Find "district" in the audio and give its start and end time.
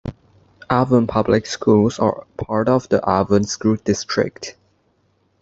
3.75-4.55